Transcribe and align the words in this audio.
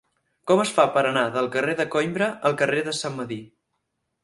Com 0.51 0.61
es 0.61 0.71
fa 0.77 0.85
per 0.95 1.03
anar 1.09 1.25
del 1.35 1.51
carrer 1.57 1.77
de 1.83 1.87
Coïmbra 1.97 2.31
al 2.51 2.59
carrer 2.65 2.83
de 2.91 2.97
Sant 3.03 3.17
Medir? 3.21 3.41